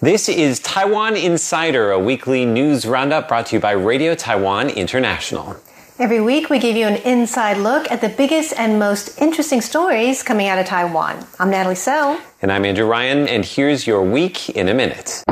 [0.00, 5.56] This is Taiwan Insider, a weekly news roundup brought to you by Radio Taiwan International.
[5.98, 10.22] Every week, we give you an inside look at the biggest and most interesting stories
[10.22, 11.26] coming out of Taiwan.
[11.40, 12.20] I'm Natalie So.
[12.40, 15.24] And I'm Andrew Ryan, and here's your week in a minute.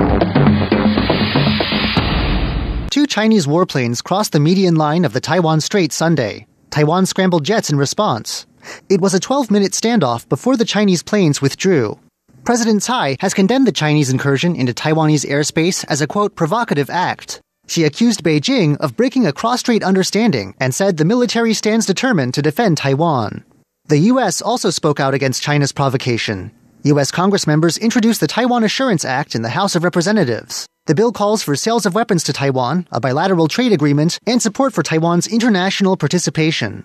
[2.90, 6.48] Two Chinese warplanes crossed the median line of the Taiwan Strait Sunday.
[6.70, 8.46] Taiwan scrambled jets in response.
[8.88, 12.00] It was a 12 minute standoff before the Chinese planes withdrew.
[12.46, 17.40] President Tsai has condemned the Chinese incursion into Taiwanese airspace as a quote, provocative act.
[17.66, 22.42] She accused Beijing of breaking a cross-strait understanding and said the military stands determined to
[22.42, 23.44] defend Taiwan.
[23.86, 24.40] The U.S.
[24.40, 26.52] also spoke out against China's provocation.
[26.84, 27.10] U.S.
[27.10, 30.68] Congress members introduced the Taiwan Assurance Act in the House of Representatives.
[30.86, 34.72] The bill calls for sales of weapons to Taiwan, a bilateral trade agreement, and support
[34.72, 36.84] for Taiwan's international participation.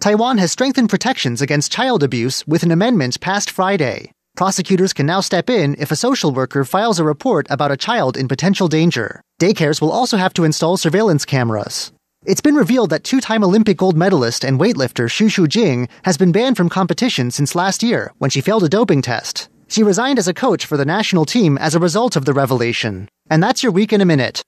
[0.00, 4.12] Taiwan has strengthened protections against child abuse with an amendment passed Friday.
[4.36, 8.16] Prosecutors can now step in if a social worker files a report about a child
[8.16, 9.20] in potential danger.
[9.40, 11.92] Daycares will also have to install surveillance cameras.
[12.24, 16.56] It's been revealed that two-time Olympic gold medalist and weightlifter Xu Shujing has been banned
[16.56, 19.48] from competition since last year when she failed a doping test.
[19.68, 23.08] She resigned as a coach for the national team as a result of the revelation.
[23.30, 24.42] And that's your week in a minute.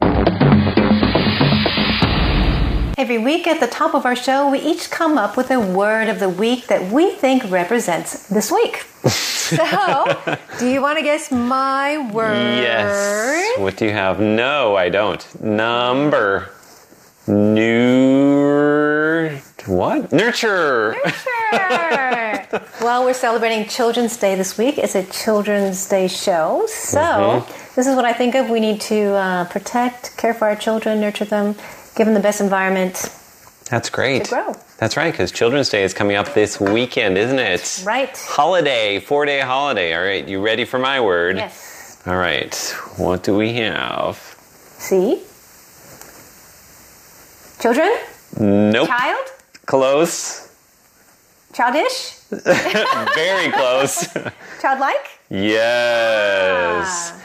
[2.99, 6.09] Every week at the top of our show, we each come up with a word
[6.09, 8.77] of the week that we think represents this week.
[9.09, 10.05] so,
[10.59, 12.35] do you want to guess my word?
[12.35, 13.59] Yes.
[13.59, 14.21] What do you have?
[14.21, 15.43] No, I don't.
[15.43, 16.51] Number.
[17.27, 18.51] New.
[19.67, 20.13] What?
[20.13, 20.97] Nurture.
[21.53, 22.65] Nurture.
[22.83, 24.77] well, we're celebrating Children's Day this week.
[24.77, 26.67] It's a Children's Day show.
[26.69, 27.75] So, mm-hmm.
[27.75, 28.51] this is what I think of.
[28.51, 31.55] We need to uh, protect, care for our children, nurture them
[31.95, 32.95] give them the best environment.
[33.71, 34.25] That's great.
[34.25, 34.55] To grow.
[34.79, 37.83] That's right, because Children's Day is coming up this weekend, isn't it?
[37.87, 38.17] Right.
[38.29, 39.95] Holiday, four day holiday.
[39.95, 41.37] All right, you ready for my word?
[41.37, 42.03] Yes.
[42.07, 42.55] All right,
[42.97, 44.17] what do we have?
[44.79, 45.23] See?
[47.61, 47.97] Children?
[48.39, 48.89] Nope.
[48.89, 49.27] Child?
[49.67, 50.49] Close.
[51.53, 52.17] Childish?
[52.31, 54.09] Very close.
[54.61, 55.21] Childlike?
[55.31, 57.13] Yes.
[57.15, 57.22] Ah.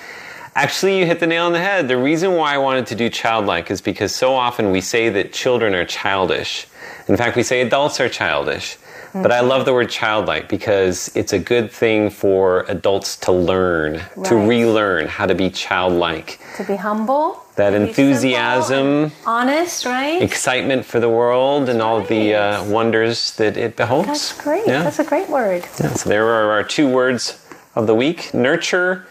[0.58, 1.88] Actually, you hit the nail on the head.
[1.88, 5.32] The reason why I wanted to do childlike is because so often we say that
[5.32, 6.66] children are childish.
[7.08, 8.76] In fact, we say adults are childish.
[8.76, 9.22] Mm-hmm.
[9.22, 14.02] But I love the word childlike because it's a good thing for adults to learn,
[14.16, 14.26] right.
[14.26, 16.40] to relearn how to be childlike.
[16.56, 17.44] To be humble.
[17.56, 20.20] That enthusiasm, honest, right?
[20.24, 24.08] Excitement for the world and all the uh, wonders that it beholds.
[24.08, 24.66] That's great.
[24.66, 24.82] Yeah.
[24.82, 25.68] That's a great word.
[25.80, 27.46] Yeah, so there are our two words
[27.76, 29.06] of the week nurture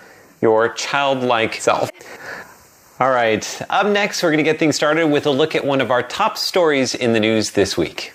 [0.46, 1.90] your childlike self.
[3.00, 5.80] All right, up next, we're going to get things started with a look at one
[5.80, 8.12] of our top stories in the news this week.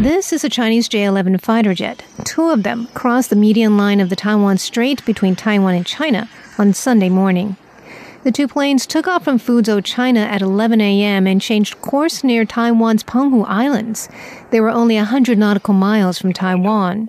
[0.00, 2.04] This is a Chinese J 11 fighter jet.
[2.24, 6.28] Two of them crossed the median line of the Taiwan Strait between Taiwan and China
[6.56, 7.56] on Sunday morning.
[8.28, 11.26] The two planes took off from Fuzhou, China at 11 a.m.
[11.26, 14.06] and changed course near Taiwan's Penghu Islands.
[14.50, 17.08] They were only 100 nautical miles from Taiwan.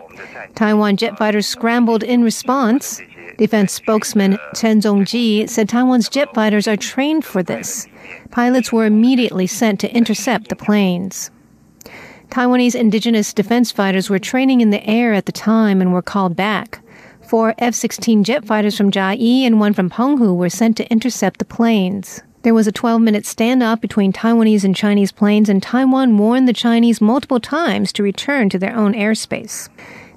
[0.56, 3.02] Taiwan jet fighters scrambled in response.
[3.38, 7.86] Defense spokesman Chen Zongji said Taiwan's jet fighters are trained for this.
[8.32, 11.32] Pilots were immediately sent to intercept the planes.
[12.30, 16.38] Taiwanese indigenous defense fighters were training in the air at the time and were called
[16.38, 16.82] back.
[17.30, 21.38] Four F 16 jet fighters from Chiayi and one from Penghu were sent to intercept
[21.38, 22.24] the planes.
[22.42, 26.54] There was a 12 minute standoff between Taiwanese and Chinese planes, and Taiwan warned the
[26.54, 29.70] Chinese multiple times to return to their own airspace.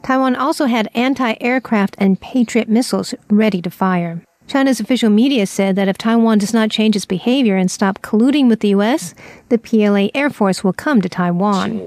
[0.03, 4.23] Taiwan also had anti aircraft and Patriot missiles ready to fire.
[4.47, 8.49] China's official media said that if Taiwan does not change its behavior and stop colluding
[8.49, 9.15] with the U.S.,
[9.51, 11.79] the PLA Air Force will come to Taiwan.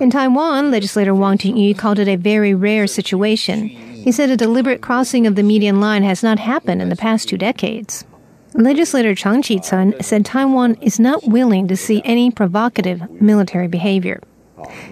[0.00, 3.93] In Taiwan, legislator Wang Ting-yu called it a very rare situation.
[4.04, 7.26] He said a deliberate crossing of the median line has not happened in the past
[7.26, 8.04] two decades.
[8.52, 14.20] Legislator Chang Chi-sun said Taiwan is not willing to see any provocative military behavior.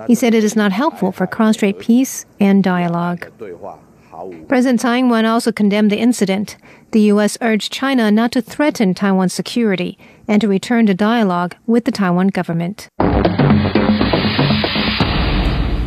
[0.07, 3.31] He said it is not helpful for cross-strait peace and dialogue.
[4.49, 6.57] President Tsai Ing-wen also condemned the incident.
[6.93, 7.37] The U.S.
[7.43, 12.29] urged China not to threaten Taiwan's security and to return to dialogue with the Taiwan
[12.29, 12.89] government.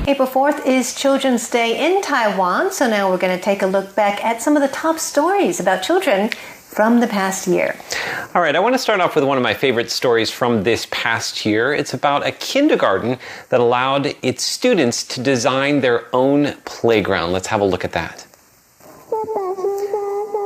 [0.07, 3.96] April 4th is Children's Day in Taiwan, so now we're going to take a look
[3.96, 7.75] back at some of the top stories about children from the past year.
[8.36, 10.86] All right, I want to start off with one of my favorite stories from this
[10.92, 11.74] past year.
[11.74, 13.18] It's about a kindergarten
[13.50, 17.31] that allowed its students to design their own playground.
[17.31, 18.28] Let's have a look at that.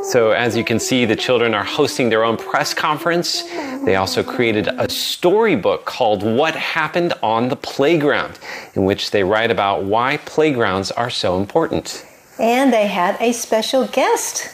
[0.09, 3.43] So, as you can see, the children are hosting their own press conference.
[3.85, 8.39] They also created a storybook called What Happened on the Playground,
[8.73, 12.07] in which they write about why playgrounds are so important.
[12.39, 14.49] And they had a special guest.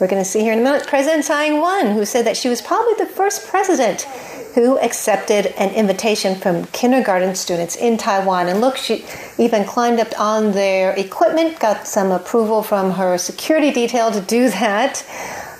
[0.00, 2.36] We're going to see here in a minute President Tsai Ing wen, who said that
[2.36, 4.08] she was probably the first president
[4.56, 8.48] who accepted an invitation from kindergarten students in Taiwan.
[8.48, 9.04] And look, she
[9.36, 14.48] even climbed up on their equipment, got some approval from her security detail to do
[14.48, 15.04] that.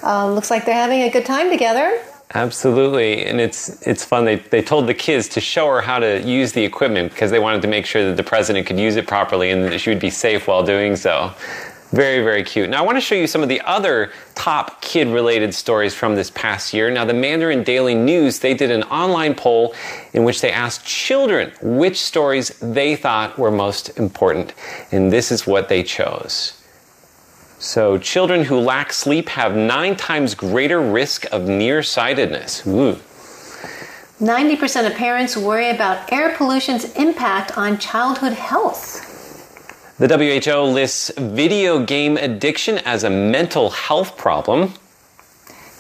[0.03, 2.01] Um, looks like they're having a good time together.
[2.35, 4.25] Absolutely, and it's it's fun.
[4.25, 7.39] They they told the kids to show her how to use the equipment because they
[7.39, 10.01] wanted to make sure that the president could use it properly and that she would
[10.01, 11.33] be safe while doing so.
[11.93, 12.69] Very, very cute.
[12.69, 16.17] Now, I want to show you some of the other top kid related stories from
[16.17, 16.91] this past year.
[16.91, 19.73] Now, the Mandarin Daily News, they did an online poll
[20.13, 24.53] in which they asked children which stories they thought were most important.
[24.91, 26.61] And this is what they chose.
[27.59, 32.67] So, children who lack sleep have nine times greater risk of nearsightedness.
[32.67, 32.99] Ooh.
[34.21, 39.06] 90% of parents worry about air pollution's impact on childhood health.
[39.99, 44.75] The WHO lists video game addiction as a mental health problem.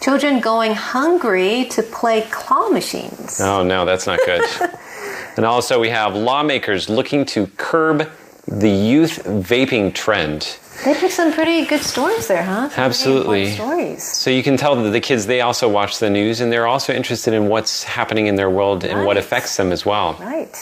[0.00, 3.38] Children going hungry to play claw machines.
[3.42, 4.42] Oh, no, that's not good.
[5.36, 8.10] and also, we have lawmakers looking to curb
[8.48, 10.58] the youth vaping trend.
[10.82, 12.70] They picked some pretty good stories there, huh?
[12.70, 13.52] Some Absolutely.
[13.52, 14.02] Stories.
[14.02, 16.94] So you can tell that the kids they also watch the news and they're also
[16.94, 20.14] interested in what's happening in their world and what affects them as well.
[20.20, 20.54] Right.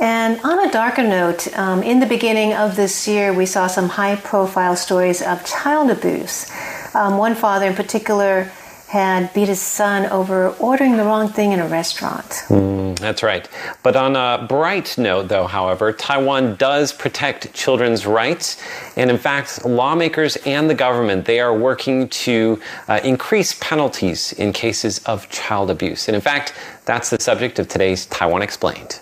[0.00, 3.88] And on a darker note, um, in the beginning of this year, we saw some
[3.88, 6.50] high profile stories of child abuse.
[6.94, 8.50] Um, one father in particular
[8.88, 12.44] had beat his son over ordering the wrong thing in a restaurant.
[12.96, 13.48] That's right.
[13.82, 18.62] But on a bright note, though, however, Taiwan does protect children's rights.
[18.96, 24.52] And in fact, lawmakers and the government, they are working to uh, increase penalties in
[24.52, 26.08] cases of child abuse.
[26.08, 29.00] And in fact, that's the subject of today's Taiwan Explained.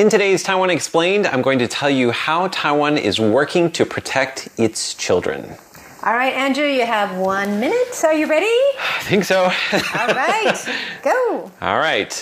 [0.00, 4.48] In today's Taiwan Explained, I'm going to tell you how Taiwan is working to protect
[4.56, 5.56] its children.
[6.02, 8.02] All right, Andrew, you have one minute.
[8.04, 8.46] Are you ready?
[8.46, 9.42] I think so.
[9.44, 9.50] All
[10.14, 10.56] right,
[11.02, 11.50] go.
[11.60, 12.12] All right.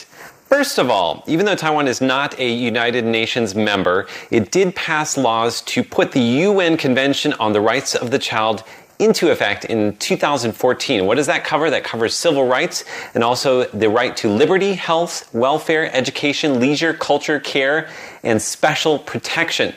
[0.47, 5.17] First of all, even though Taiwan is not a United Nations member, it did pass
[5.17, 8.65] laws to put the UN Convention on the Rights of the Child
[8.99, 11.07] into effect in 2014.
[11.07, 11.71] What does that cover?
[11.71, 12.85] That covers civil rights
[13.15, 17.89] and also the right to liberty, health, welfare, education, leisure, culture, care,
[18.23, 19.75] and special protection.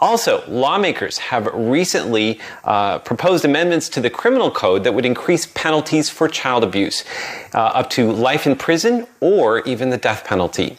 [0.00, 6.08] Also, lawmakers have recently uh, proposed amendments to the criminal code that would increase penalties
[6.08, 7.04] for child abuse,
[7.54, 10.76] uh, up to life in prison or even the death penalty.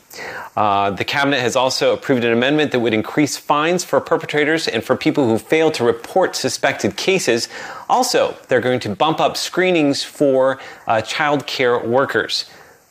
[0.56, 4.84] Uh, the cabinet has also approved an amendment that would increase fines for perpetrators and
[4.84, 7.50] for people who fail to report suspected cases.
[7.90, 12.46] Also, they're going to bump up screenings for uh, child care workers.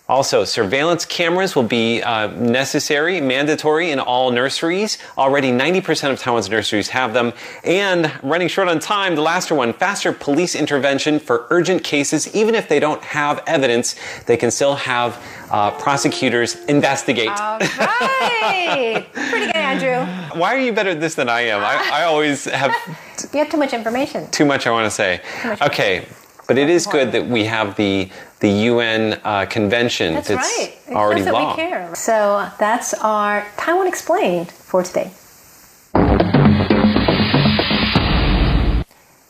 [0.08, 4.96] Also, surveillance cameras will be uh, necessary, mandatory in all nurseries.
[5.19, 7.34] Already 90% of Taiwan's nurseries have them.
[7.62, 12.34] And running short on time, the last one, faster police intervention for urgent cases.
[12.34, 17.28] Even if they don't have evidence, they can still have uh, prosecutors investigate.
[17.28, 19.06] All right.
[19.12, 20.06] Pretty good, Andrew.
[20.40, 21.61] Why are you better at this than I am?
[21.61, 22.72] I, I always have
[23.34, 24.31] You have too much information.
[24.31, 25.20] too much I want to say.
[25.44, 25.61] much.
[25.61, 26.06] Okay,
[26.46, 28.08] but it is good that we have the
[28.40, 30.78] the UN uh, convention That's, that's right.
[30.88, 31.50] It already shows that law.
[31.50, 31.95] we care.
[31.95, 35.11] So that's our Taiwan Explained for today.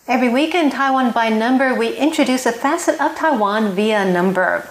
[0.06, 4.66] Every week in Taiwan by Number, we introduce a facet of Taiwan via number.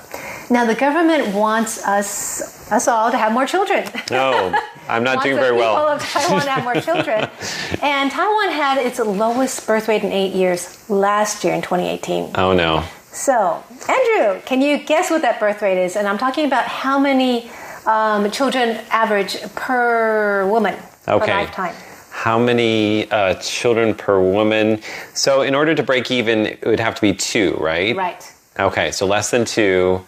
[0.49, 3.87] Now, the government wants us, us all, to have more children.
[4.09, 4.51] No,
[4.89, 5.87] I'm not doing the very people well.
[5.89, 7.29] of Taiwan to have more children.
[7.83, 12.31] and Taiwan had its lowest birth rate in eight years last year in 2018.
[12.35, 12.83] Oh no.
[13.21, 15.95] So, Andrew, can you guess what that birth rate is?
[15.95, 17.49] And I'm talking about how many
[17.87, 21.33] um, children average per woman per Okay.
[21.33, 21.73] lifetime.
[22.11, 24.81] How many uh, children per woman?
[25.15, 27.95] So, in order to break even, it would have to be two, right?
[27.95, 28.33] Right.
[28.59, 29.99] Okay, so less than two.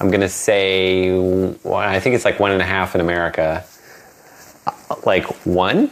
[0.00, 1.10] I'm going to say,
[1.64, 3.62] well, I think it's like one and a half in America.
[4.66, 4.72] Uh,
[5.04, 5.90] Like one?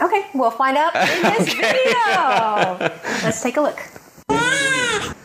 [0.00, 2.90] Okay, we'll find out in this video.
[3.22, 3.78] Let's take a look.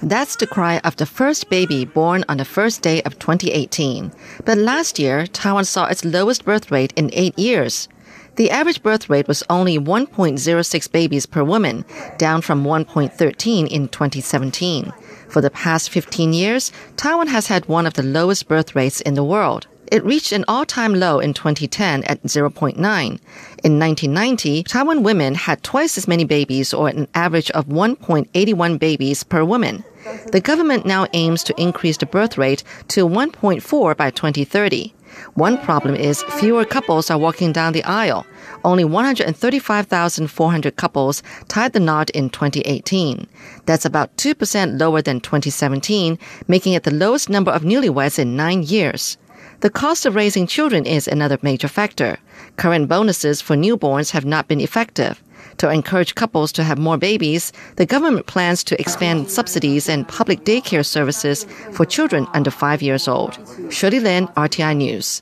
[0.10, 4.12] That's the cry of the first baby born on the first day of 2018.
[4.44, 7.88] But last year, Taiwan saw its lowest birth rate in eight years.
[8.36, 11.86] The average birth rate was only 1.06 babies per woman,
[12.18, 14.92] down from 1.13 in 2017.
[15.28, 19.14] For the past 15 years, Taiwan has had one of the lowest birth rates in
[19.14, 19.68] the world.
[19.92, 22.78] It reached an all-time low in 2010 at 0.9.
[22.78, 29.24] In 1990, Taiwan women had twice as many babies or an average of 1.81 babies
[29.24, 29.84] per woman.
[30.32, 34.94] The government now aims to increase the birth rate to 1.4 by 2030.
[35.34, 38.26] One problem is fewer couples are walking down the aisle.
[38.64, 43.28] Only 135,400 couples tied the knot in 2018.
[43.66, 48.64] That's about 2% lower than 2017, making it the lowest number of newlyweds in nine
[48.64, 49.18] years.
[49.62, 52.18] The cost of raising children is another major factor.
[52.56, 55.22] Current bonuses for newborns have not been effective.
[55.60, 60.46] To encourage couples to have more babies, the government plans to expand subsidies and public
[60.46, 63.38] daycare services for children under five years old.
[63.70, 65.22] Shirley Lin, RTI News.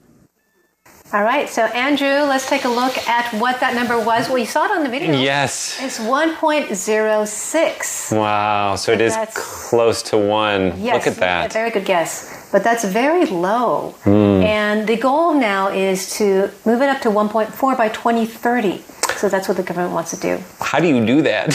[1.14, 4.28] All right, so Andrew, let's take a look at what that number was.
[4.28, 5.18] Well, you saw it on the video.
[5.18, 5.80] Yes.
[5.82, 8.12] It's 1.06.
[8.16, 8.76] Wow.
[8.76, 10.74] So it is close to one.
[10.80, 11.50] Yes, Look at that.
[11.50, 12.50] A very good guess.
[12.52, 13.96] But that's very low.
[14.04, 14.44] Hmm.
[14.44, 18.84] And the goal now is to move it up to 1.4 by 2030.
[19.16, 20.44] So that's what the government wants to do.
[20.60, 21.54] How do you do that?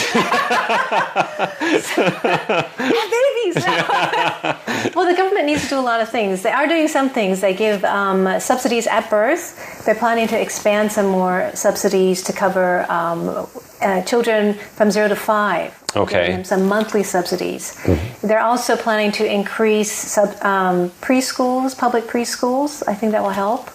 [2.76, 3.64] Have babies!
[4.94, 6.42] well, the government needs to do a lot of things.
[6.42, 7.40] They are doing some things.
[7.40, 9.85] They give um, subsidies at birth.
[9.85, 13.47] They're planning to expand some more subsidies to cover um,
[13.82, 15.78] uh, children from zero to five.
[15.94, 16.42] Okay.
[16.44, 17.78] Some monthly subsidies.
[18.22, 22.82] They're also planning to increase sub, um, preschools, public preschools.
[22.88, 23.66] I think that will help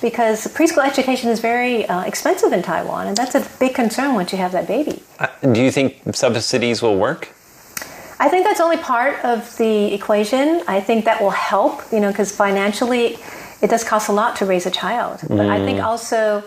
[0.00, 4.32] because preschool education is very uh, expensive in Taiwan, and that's a big concern once
[4.32, 5.02] you have that baby.
[5.20, 7.28] Uh, do you think subsidies will work?
[8.18, 10.62] I think that's only part of the equation.
[10.68, 13.18] I think that will help, you know, because financially
[13.60, 15.20] it does cost a lot to raise a child.
[15.28, 16.42] But I think also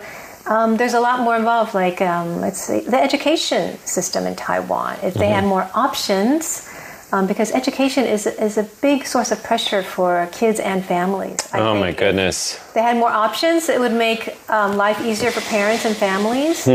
[0.46, 4.98] um, there's a lot more involved, like um, let's see, the education system in Taiwan.
[5.02, 6.68] If they had more options,
[7.12, 11.38] um, because education is, is a big source of pressure for kids and families.
[11.52, 12.72] I oh think my if goodness.
[12.74, 16.66] they had more options, it would make um, life easier for parents and families,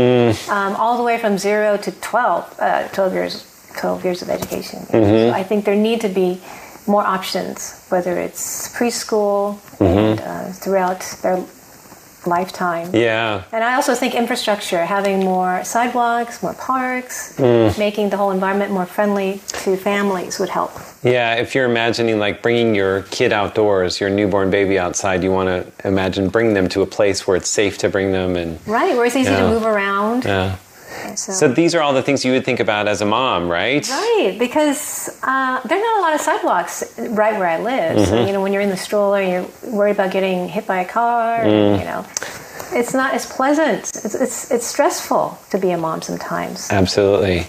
[0.48, 4.80] um, all the way from zero to 12, uh, 12 years, 12 years of education.
[4.92, 5.30] know.
[5.30, 6.40] So I think there need to be
[6.86, 11.44] more options, whether it's preschool and uh, throughout their
[12.26, 12.94] lifetime.
[12.94, 13.44] Yeah.
[13.52, 17.76] And I also think infrastructure, having more sidewalks, more parks, mm.
[17.78, 20.72] making the whole environment more friendly to families would help.
[21.02, 25.48] Yeah, if you're imagining like bringing your kid outdoors, your newborn baby outside, you want
[25.48, 28.94] to imagine bringing them to a place where it's safe to bring them and Right,
[28.96, 29.40] where it's easy Yeah.
[29.40, 30.24] to move around.
[30.24, 30.56] yeah.
[31.16, 33.86] So- So these are all the things you would think about as a mom, right?
[33.88, 37.96] Right, because uh, there are not a lot of sidewalks right where I live.
[37.96, 38.04] Mm-hmm.
[38.10, 40.84] So you know, when you're in the stroller, you're worried about getting hit by a
[40.88, 41.40] car.
[41.44, 41.78] Mm.
[41.78, 42.04] You know,
[42.74, 43.80] it's not as pleasant.
[44.04, 46.70] It's, it's it's stressful to be a mom sometimes.
[46.70, 47.46] Absolutely.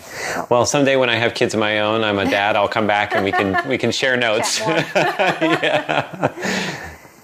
[0.49, 2.55] Well, someday when I have kids of my own, I'm a dad.
[2.55, 4.59] I'll come back and we can we can share notes.
[4.59, 6.31] yeah.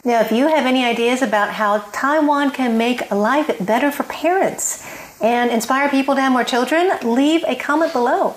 [0.05, 4.81] Now, if you have any ideas about how Taiwan can make life better for parents
[5.21, 8.35] and inspire people to have more children, leave a comment below.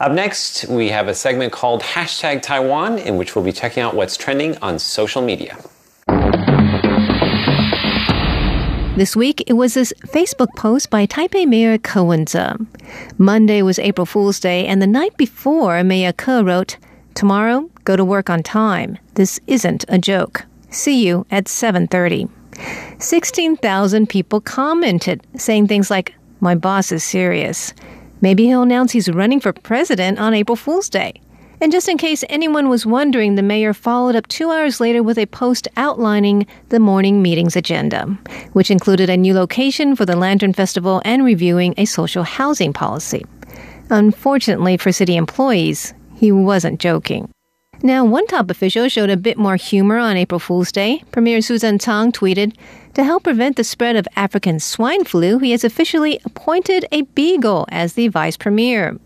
[0.00, 3.94] Up next, we have a segment called Hashtag Taiwan, in which we'll be checking out
[3.94, 5.56] what's trending on social media.
[8.96, 12.54] This week, it was this Facebook post by Taipei Mayor Ke Wen-je.
[13.18, 16.76] Monday was April Fool's Day, and the night before, Mayor Ke wrote,
[17.14, 18.98] Tomorrow, go to work on time.
[19.14, 20.44] This isn't a joke.
[20.70, 22.28] See you at 7.30.
[22.98, 27.74] 16,000 people commented, saying things like, My boss is serious.
[28.20, 31.20] Maybe he'll announce he's running for president on April Fool's Day.
[31.60, 35.18] And just in case anyone was wondering, the mayor followed up two hours later with
[35.18, 38.06] a post outlining the morning meeting's agenda,
[38.52, 43.24] which included a new location for the Lantern Festival and reviewing a social housing policy.
[43.90, 47.33] Unfortunately for city employees, he wasn't joking.
[47.84, 51.02] Now, one top official showed a bit more humor on April Fool's Day.
[51.12, 52.56] Premier Su Tseng-chang tweeted,
[52.94, 57.66] To help prevent the spread of African swine flu, he has officially appointed a beagle
[57.68, 58.96] as the vice premier.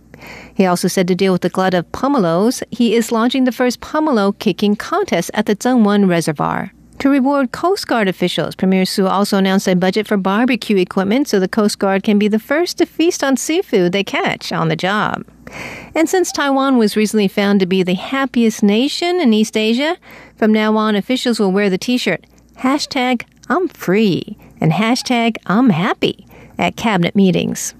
[0.55, 3.81] He also said to deal with the glut of pomelos, he is launching the first
[3.81, 6.73] pomelo kicking contest at the Tsengwen Reservoir.
[7.01, 11.39] To reward Coast Guard officials, Premier Su also announced a budget for barbecue equipment so
[11.39, 14.75] the Coast Guard can be the first to feast on seafood they catch on the
[14.75, 15.25] job.
[15.95, 19.97] And since Taiwan was recently found to be the happiest nation in East Asia,
[20.37, 22.25] from now on officials will wear the t-shirt
[22.57, 26.27] hashtag I'm free and hashtag I'm happy
[26.59, 27.75] at cabinet meetings.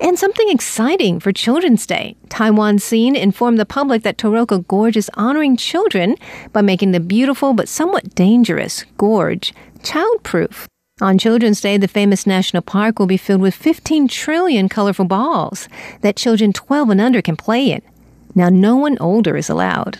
[0.00, 2.16] And something exciting for Children's Day.
[2.28, 6.16] Taiwan Scene informed the public that Taroko Gorge is honoring children
[6.52, 10.66] by making the beautiful but somewhat dangerous gorge childproof.
[11.00, 15.68] On Children's Day, the famous national park will be filled with 15 trillion colorful balls
[16.00, 17.82] that children 12 and under can play in.
[18.34, 19.98] Now, no one older is allowed.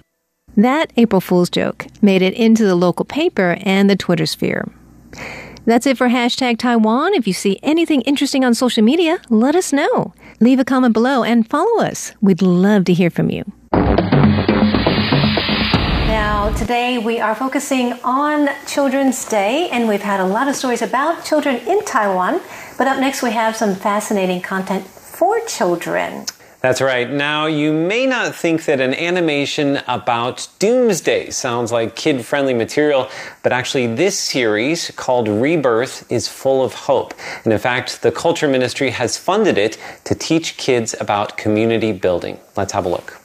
[0.57, 4.69] That April Fool's joke made it into the local paper and the Twitter sphere.
[5.67, 7.15] That's it for hashtag Taiwan.
[7.15, 10.13] If you see anything interesting on social media, let us know.
[10.41, 12.13] Leave a comment below and follow us.
[12.21, 13.45] We'd love to hear from you.
[16.07, 20.83] Now, today we are focusing on Children's Day, and we've had a lot of stories
[20.83, 22.43] about children in Taiwan.
[22.77, 26.27] But up next, we have some fascinating content for children.
[26.65, 27.11] That's right.
[27.11, 33.11] Now, you may not think that an animation about doomsday sounds like kid friendly material,
[33.43, 37.13] but actually, this series called Rebirth is full of hope.
[37.45, 42.41] And in fact, the Culture Ministry has funded it to teach kids about community building.
[42.57, 43.21] Let's have a look.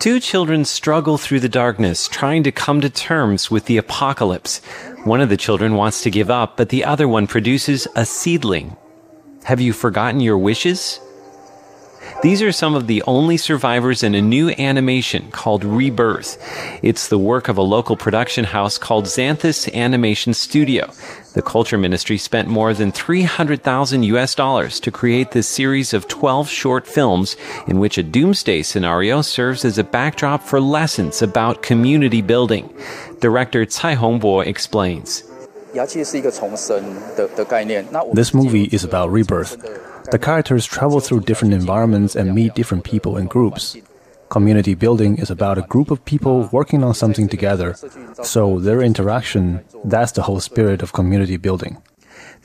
[0.00, 4.58] Two children struggle through the darkness, trying to come to terms with the apocalypse.
[5.04, 8.76] One of the children wants to give up, but the other one produces a seedling.
[9.46, 10.98] Have you forgotten your wishes?
[12.20, 16.36] These are some of the only survivors in a new animation called Rebirth.
[16.82, 20.90] It's the work of a local production house called Xanthus Animation Studio.
[21.34, 26.48] The Culture Ministry spent more than 300,000 US dollars to create this series of 12
[26.48, 27.36] short films
[27.68, 32.68] in which a doomsday scenario serves as a backdrop for lessons about community building.
[33.20, 35.22] Director Cai Hongbo explains.
[38.14, 39.56] This movie is about rebirth.
[40.10, 43.76] The characters travel through different environments and meet different people and groups.
[44.28, 47.74] Community building is about a group of people working on something together.
[48.22, 51.78] So their interaction, that's the whole spirit of community building.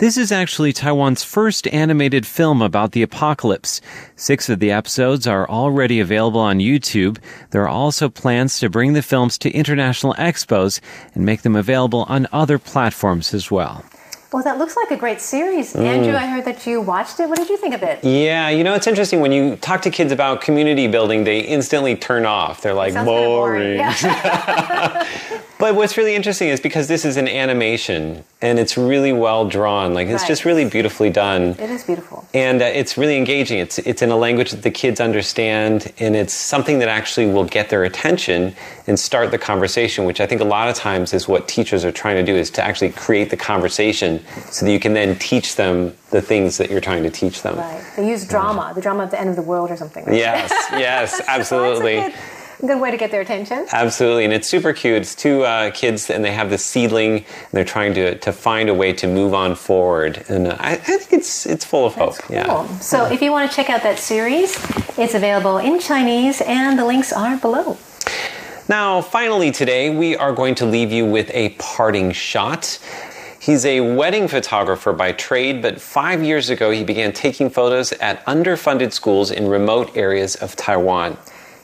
[0.01, 3.81] This is actually Taiwan's first animated film about the apocalypse.
[4.15, 7.19] Six of the episodes are already available on YouTube.
[7.51, 10.81] There are also plans to bring the films to international expos
[11.13, 13.85] and make them available on other platforms as well.
[14.33, 15.73] Well, that looks like a great series.
[15.73, 15.85] Mm.
[15.85, 17.29] Andrew, I heard that you watched it.
[17.29, 18.03] What did you think of it?
[18.03, 21.95] Yeah, you know, it's interesting when you talk to kids about community building, they instantly
[21.95, 22.63] turn off.
[22.63, 23.77] They're like, Sounds kinda boring.
[23.77, 23.77] boring.
[23.77, 25.07] Yeah.
[25.61, 29.93] But what's really interesting is because this is an animation and it's really well drawn.
[29.93, 30.27] Like, it's Right.
[30.27, 31.55] just really beautifully done.
[31.59, 32.25] it is beautiful.
[32.33, 33.59] and uh, it's really engaging.
[33.59, 37.43] It's it's in a language that the kids understand, and it's something that actually will
[37.57, 38.55] get their attention
[38.87, 40.05] and start the conversation.
[40.05, 42.49] Which I think a lot of times is what teachers are trying to do is
[42.57, 44.19] to actually create the conversation
[44.49, 47.55] so that you can then teach them the things that you're trying to teach them.
[47.57, 47.83] Right.
[47.95, 50.05] They use drama, the drama at the end of the world or something.
[50.05, 50.17] right?
[50.17, 52.13] Yes, yes, So absolutely.
[52.61, 53.67] Good, way to get their attention.
[53.71, 55.01] Absolutely, and it's super cute.
[55.01, 58.69] It's two uh, kids, and they have this seedling, and they're trying to, to find
[58.69, 60.23] a way to move on forward.
[60.29, 62.17] And uh, I, I think it's it's full of hope.
[62.17, 62.35] Cool.
[62.35, 62.67] Yeah.
[62.79, 64.55] So if you want to check out that series,
[64.97, 67.77] it's available in Chinese, and the links are below.
[68.69, 72.79] Now, finally, today we are going to leave you with a parting shot.
[73.41, 78.23] He's a wedding photographer by trade, but five years ago he began taking photos at
[78.25, 81.17] underfunded schools in remote areas of Taiwan.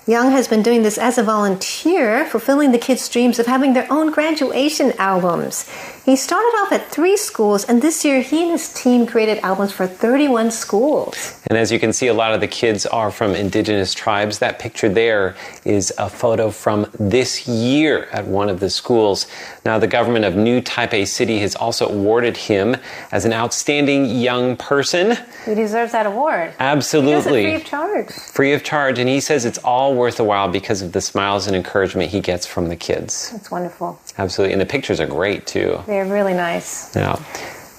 [0.09, 3.91] Young has been doing this as a volunteer, fulfilling the kids' dreams of having their
[3.91, 5.65] own graduation albums.
[6.07, 9.73] He started off at three schools, and this year he and his team created albums
[9.73, 11.37] for 31 schools.
[11.47, 14.39] And as you can see, a lot of the kids are from indigenous tribes.
[14.39, 19.27] That picture there is a photo from this year at one of the schools.
[19.65, 22.77] Now, the government of New Taipei City has also awarded him
[23.11, 25.17] as an outstanding young person.
[25.45, 26.51] He deserves that award.
[26.51, 27.43] He does it Absolutely.
[27.43, 28.11] free of charge.
[28.11, 28.97] Free of charge.
[28.97, 32.21] And he says it's all worth the while because of the smiles and encouragement he
[32.21, 33.31] gets from the kids.
[33.31, 33.99] That's wonderful.
[34.17, 34.53] Absolutely.
[34.53, 35.79] And the pictures are great too.
[35.85, 36.95] They're really nice.
[36.95, 37.21] Yeah.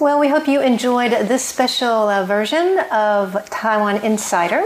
[0.01, 4.63] Well, we hope you enjoyed this special uh, version of Taiwan Insider.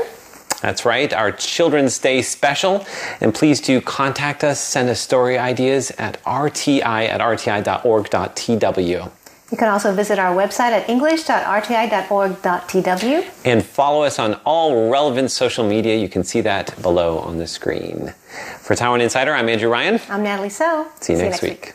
[0.61, 2.87] That's right, our Children's Day special.
[3.21, 9.11] And please do contact us, send us story ideas at rti at rti.org.tw.
[9.53, 13.31] You can also visit our website at english.rti.org.tw.
[13.45, 15.95] And follow us on all relevant social media.
[15.95, 18.15] You can see that below on the screen.
[18.63, 20.01] For Taiwan Insider, I'm Andrew Ryan.
[20.09, 20.89] I'm Natalie So.
[21.01, 21.75] See you, next, week.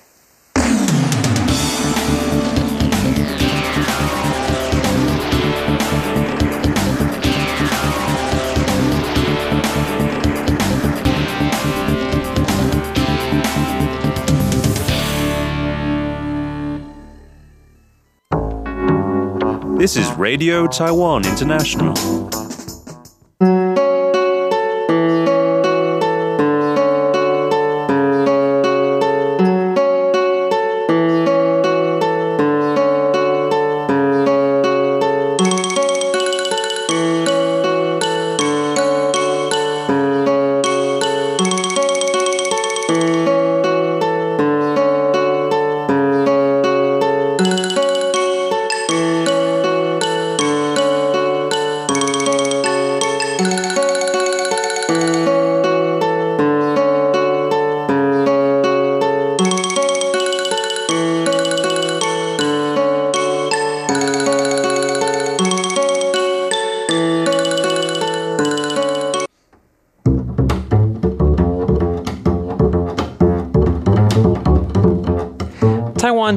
[19.78, 21.94] This is Radio Taiwan International.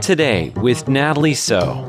[0.00, 1.84] Taiwan Today with Natalie So.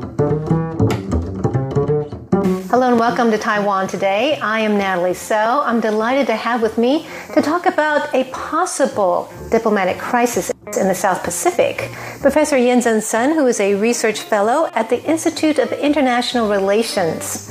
[2.68, 4.38] Hello and welcome to Taiwan Today.
[4.38, 5.62] I am Natalie So.
[5.64, 10.94] I'm delighted to have with me to talk about a possible diplomatic crisis in the
[10.94, 11.90] South Pacific.
[12.20, 17.48] Professor Yan Zhen-Sun, who is a research fellow at the Institute of International Relations.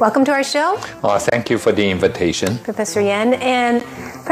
[0.00, 0.76] Welcome to our show.
[1.02, 2.58] Uh, thank you for the invitation.
[2.58, 3.34] Professor Yan.
[3.34, 3.82] And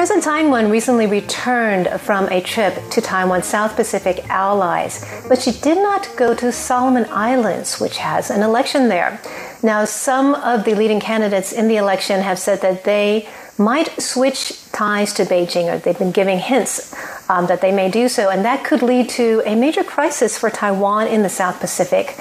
[0.00, 5.76] President Taiwan recently returned from a trip to Taiwan's South Pacific allies, but she did
[5.76, 9.20] not go to Solomon Islands, which has an election there.
[9.62, 14.64] Now, some of the leading candidates in the election have said that they might switch
[14.72, 16.94] ties to Beijing, or they've been giving hints
[17.28, 20.48] um, that they may do so, and that could lead to a major crisis for
[20.48, 22.16] Taiwan in the South Pacific.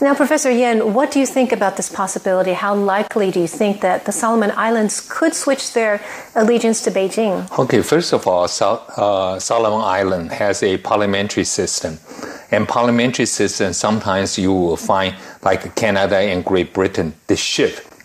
[0.00, 2.52] Now, Professor Yan, what do you think about this possibility?
[2.52, 6.00] How likely do you think that the Solomon Islands could switch their
[6.36, 7.50] allegiance to Beijing?
[7.58, 11.98] Okay, first of all, uh, Solomon Island has a parliamentary system.
[12.52, 17.97] And parliamentary system, sometimes you will find, like Canada and Great Britain, the shift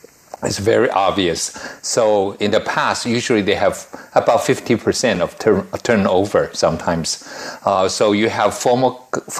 [0.45, 1.51] is very obvious.
[1.81, 7.23] So in the past, usually they have about 50% of tur- turnover sometimes.
[7.65, 8.91] Uh, so you have former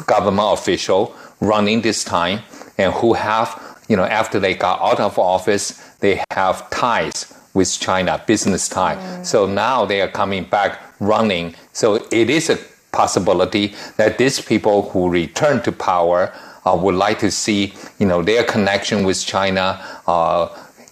[0.05, 2.41] government official running this time
[2.77, 7.79] and who have, you know, after they got out of office, they have ties with
[7.79, 8.95] China, business tie.
[8.95, 9.25] Mm.
[9.25, 11.55] So now they are coming back running.
[11.71, 12.57] So it is a
[12.91, 16.33] possibility that these people who return to power
[16.65, 20.47] uh, would like to see, you know, their connection with China uh,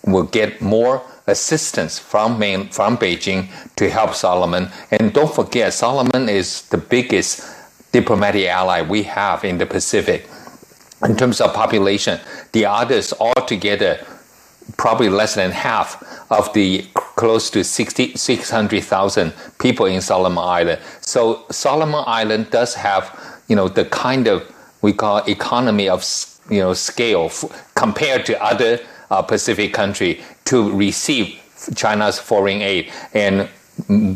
[0.05, 4.69] will get more assistance from main, from Beijing to help Solomon.
[4.91, 7.43] And don't forget, Solomon is the biggest
[7.91, 10.27] diplomatic ally we have in the Pacific.
[11.03, 12.19] In terms of population,
[12.51, 14.05] the others altogether
[14.77, 16.85] probably less than half of the
[17.15, 20.79] close to 60, 600,000 people in Solomon Island.
[21.01, 24.43] So Solomon Island does have, you know, the kind of
[24.81, 26.03] we call economy of
[26.49, 27.31] you know scale
[27.75, 28.79] compared to other
[29.11, 31.39] uh, Pacific country to receive
[31.75, 33.47] China's foreign aid and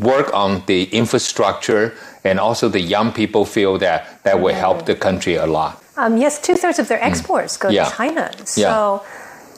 [0.01, 4.95] work on the infrastructure and also the young people feel that that will help the
[4.95, 5.81] country a lot.
[5.97, 7.09] Um, yes, two thirds of their mm.
[7.09, 7.61] exports mm.
[7.61, 7.85] go yeah.
[7.85, 8.31] to China.
[8.45, 8.61] So.
[8.61, 8.99] Yeah.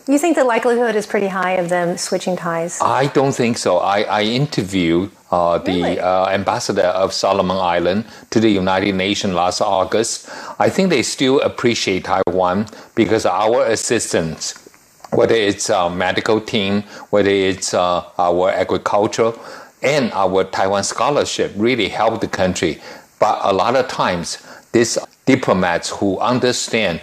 [0.10, 2.80] You think the likelihood is pretty high of them switching ties?
[2.82, 3.80] I don't think so.
[3.80, 6.00] I, I interviewed uh, the really?
[6.00, 10.30] uh, ambassador of Solomon Island to the United Nations last August.
[10.60, 14.67] I think they still appreciate Taiwan because our assistance,
[15.12, 19.34] whether it's our medical team, whether it's uh, our agriculture,
[19.82, 22.82] and our Taiwan scholarship, really help the country.
[23.20, 24.38] But a lot of times,
[24.72, 27.02] these diplomats who understand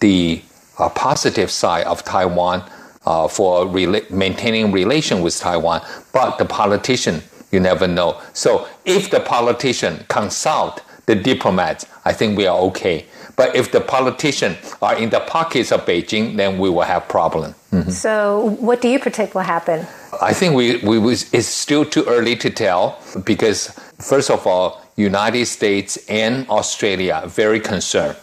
[0.00, 0.42] the
[0.78, 2.68] uh, positive side of Taiwan
[3.06, 3.66] uh, for
[4.10, 8.20] maintaining relation with Taiwan, but the politician, you never know.
[8.32, 13.06] So if the politician consult the diplomats, I think we are okay.
[13.36, 17.54] But if the politicians are in the pockets of Beijing, then we will have problem.
[17.72, 17.90] Mm-hmm.
[17.90, 19.86] So what do you predict will happen?
[20.22, 23.68] I think we, we, we, it's still too early to tell because
[23.98, 28.16] first of all, United States and Australia are very concerned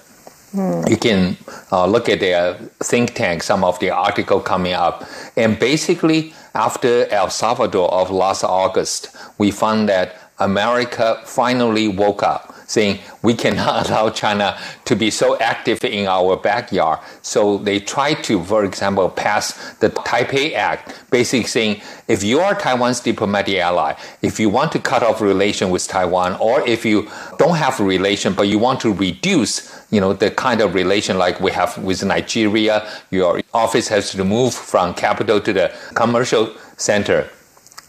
[0.51, 0.83] Hmm.
[0.87, 1.37] You can
[1.71, 5.05] uh, look at their think tank, some of the article coming up.
[5.37, 12.50] And basically, after El Salvador of last August, we found that America finally woke up
[12.71, 16.99] saying we cannot allow China to be so active in our backyard.
[17.21, 22.55] So they tried to, for example, pass the Taipei Act, basically saying if you are
[22.55, 27.09] Taiwan's diplomatic ally, if you want to cut off relation with Taiwan, or if you
[27.37, 29.53] don't have a relation but you want to reduce,
[29.91, 34.23] you know, the kind of relation like we have with Nigeria, your office has to
[34.23, 37.29] move from capital to the commercial center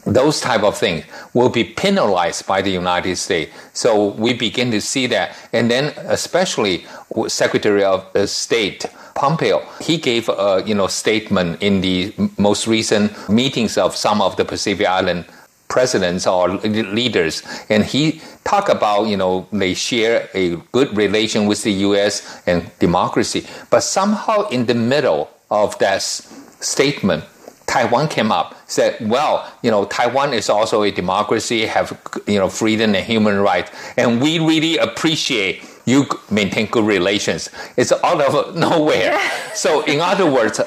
[0.05, 3.53] those type of things will be penalized by the United States.
[3.73, 6.85] So we begin to see that, and then especially
[7.29, 13.13] Secretary of uh, State Pompeo, he gave a you know statement in the most recent
[13.29, 15.25] meetings of some of the Pacific Island
[15.69, 21.63] presidents or leaders, and he talked about you know they share a good relation with
[21.63, 22.43] the U.S.
[22.47, 27.25] and democracy, but somehow in the middle of that statement
[27.73, 32.49] Taiwan came up, said, well, you know, Taiwan is also a democracy, have, you know,
[32.49, 33.71] freedom and human rights.
[33.99, 37.51] And we really appreciate you maintain good relations.
[37.77, 39.21] It's out of nowhere.
[39.55, 40.59] so in other words,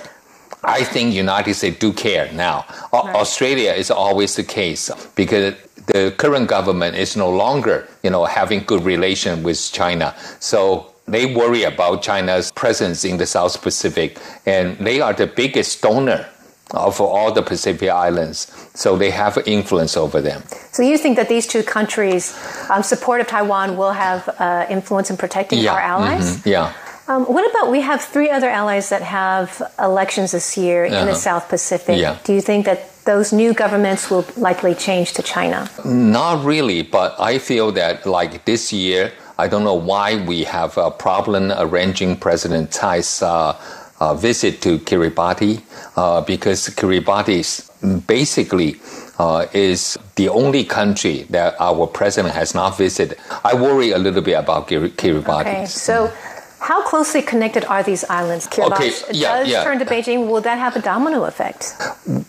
[0.63, 2.65] I think United States do care now.
[2.93, 3.15] Right.
[3.15, 5.55] Australia is always the case because
[5.87, 10.15] the current government is no longer, you know, having good relation with China.
[10.39, 15.81] So they worry about China's presence in the South Pacific, and they are the biggest
[15.81, 16.27] donor
[16.71, 18.47] of all the Pacific Islands.
[18.73, 20.43] So they have influence over them.
[20.71, 22.35] So you think that these two countries'
[22.69, 26.37] um, support of Taiwan will have uh, influence in protecting Yeah, our allies?
[26.37, 26.73] mhm, yeah.
[27.07, 31.11] Um, what about we have three other allies that have elections this year in the
[31.11, 31.13] Uh-huh.
[31.13, 31.99] South Pacific?
[31.99, 32.17] Yeah.
[32.23, 35.69] Do you think that those new governments will likely change to China?
[35.85, 40.79] Not really, but I feel that like this year, I don't know why we have
[40.79, 43.53] a problem arranging President Tsai's uh,
[43.99, 45.61] uh, visit to Kiribati
[45.95, 47.71] uh, because Kiribati is
[48.07, 48.75] basically
[49.17, 53.17] uh, is the only country that our president has not visited.
[53.43, 55.41] I worry a little bit about Kir- Kiribati.
[55.41, 56.11] Okay, so
[56.59, 58.47] how closely connected are these islands?
[58.47, 59.63] Kiribati Okay, yeah, does yeah.
[59.63, 60.27] turn to Beijing.
[60.27, 61.73] Will that have a domino effect?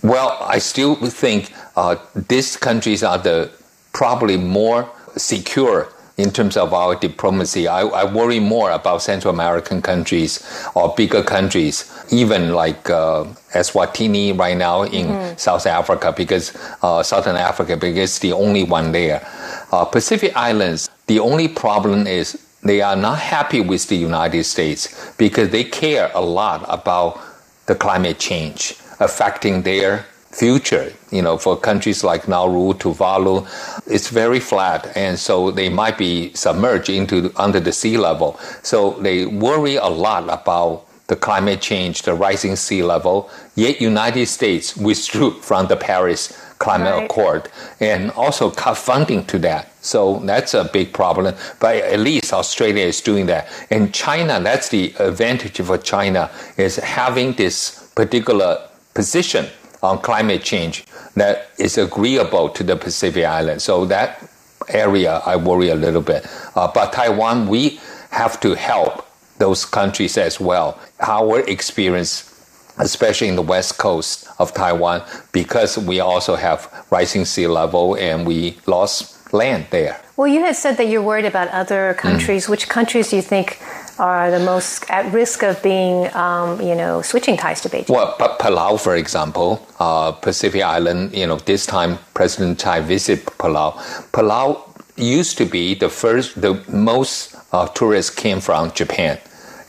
[0.03, 1.97] Well, I still think uh,
[2.29, 3.51] these countries are the
[3.93, 7.69] probably more secure in terms of our diplomacy.
[7.69, 10.43] I, I worry more about Central American countries
[10.75, 17.37] or bigger countries, even like uh, Eswatini right now in South Africa, because uh, Southern
[17.37, 19.27] Africa, because the only one there.
[19.73, 25.13] Uh, Pacific Islands, the only problem is they are not happy with the United States
[25.19, 27.21] because they care a lot about
[27.67, 30.93] the climate change affecting their future.
[31.11, 33.47] You know, for countries like Nauru, Tuvalu,
[33.87, 38.39] it's very flat, and so they might be submerged into under the sea level.
[38.63, 43.31] So they worry a lot about the climate change, the rising sea level.
[43.55, 47.05] Yet United States withdrew from the Paris Climate Right.
[47.05, 47.49] Accord
[47.81, 49.71] and also cut funding to that.
[49.85, 51.35] So that's a big problem.
[51.61, 53.49] But at least Australia is doing that.
[53.71, 59.47] And China, that's the advantage for China is having this particular position
[59.83, 60.85] on climate change
[61.15, 63.65] that is agreeable to the Pacific Islands.
[63.65, 64.29] So that
[64.69, 66.27] area I worry a little bit.
[66.55, 69.07] Uh, but Taiwan, we have to help
[69.39, 70.79] those countries as well.
[71.01, 72.33] Our experience
[72.79, 78.27] especially in the west coast of Taiwan, because we also have rising sea level and
[78.27, 79.99] we lost land there.
[80.17, 81.99] Well, you had said that you're worried about other Mm.
[81.99, 82.49] countries.
[82.51, 83.59] Which countries do you think
[83.99, 87.89] are the most at risk of being, um, you know, switching ties to Beijing?
[87.89, 93.27] Well, Pa- Palau, for example, uh, Pacific Island, you know, this time President Tsai visited
[93.27, 93.75] Palau.
[94.13, 94.63] Palau
[94.97, 99.19] used to be the first, the most uh, tourists came from Japan,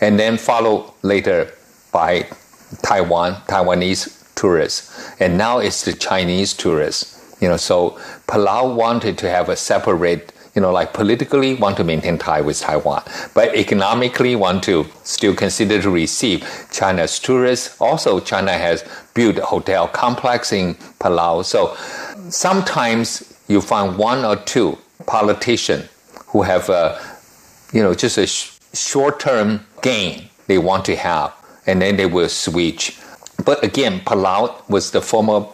[0.02, 1.52] and then followed later
[1.92, 2.28] by
[2.84, 7.14] Taiwan, Taiwanese tourists, and now it's the Chinese tourists.
[7.40, 11.84] You know, so Palau wanted to have a separate, you know, like politically want to
[11.84, 13.04] maintain tie with Taiwan,
[13.36, 17.80] but economically want to still consider to receive China's tourists.
[17.80, 21.46] Also, China has built a hotel complex in Palau.
[21.46, 21.76] So
[22.32, 25.88] sometimes you find one or two politicians
[26.30, 27.00] who have a,
[27.72, 31.36] you know, just a sh- short-term gain they want to have,
[31.68, 33.00] and then they will switch.
[33.46, 35.46] But again, Palau was the former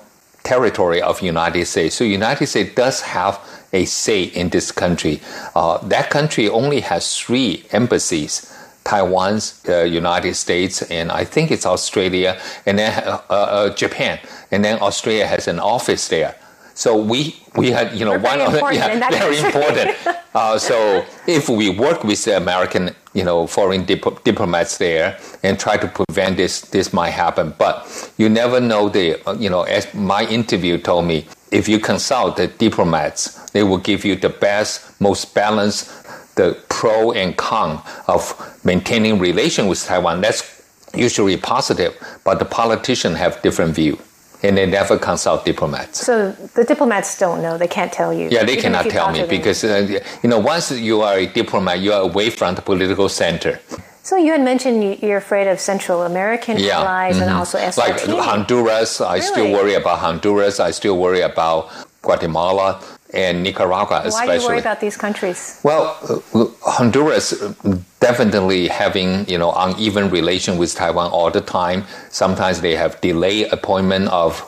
[0.44, 3.38] territory of United States, so United States does have
[3.74, 5.20] a say in this country.
[5.56, 8.50] Uh, that country only has three embassies.
[8.84, 14.20] Taiwan's, uh, United States, and I think it's Australia, and then uh, uh, Japan,
[14.52, 16.36] and then Australia has an office there.
[16.74, 19.98] So we we had you know We're one very of the important yeah, very important.
[20.34, 25.60] Uh, so if we work with the American, you know, foreign dip- diplomats there and
[25.60, 27.54] try to prevent this, this might happen.
[27.58, 28.90] But you never know.
[28.90, 33.78] The you know, as my interview told me, if you consult the diplomats, they will
[33.78, 38.34] give you the best, most balanced, the pro and con of
[38.66, 40.22] maintaining relation with Taiwan.
[40.22, 40.62] That's
[40.94, 44.00] usually positive, but the politicians have different view.
[44.44, 46.06] And they never consult diplomats.
[46.06, 48.28] So the diplomats don't know; they can't tell you.
[48.30, 51.94] Yeah, they cannot tell me because uh, you know once you are a diplomat, you
[51.94, 53.60] are away from the political center.
[54.04, 57.38] So you had mentioned you- you're afraid of Central American Yeah, allies and mhm.
[57.40, 59.00] also like Honduras.
[59.00, 60.60] I still worry about Honduras.
[60.60, 61.70] I still worry about
[62.02, 62.80] Guatemala
[63.14, 64.38] and Nicaragua, Why especially.
[64.38, 65.60] do you worry about these countries?
[65.64, 65.98] Well,
[66.34, 67.54] uh, Honduras uh,
[68.00, 71.86] definitely having you know uneven relation with Taiwan all the time.
[72.10, 74.42] Sometimes they have delayed appointment of